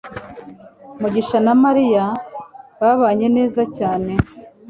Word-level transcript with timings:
mugisha 0.99 1.37
na 1.45 1.53
Mariya 1.63 2.05
babanye 2.81 3.27
neza 3.37 3.61
cyane 3.77 4.11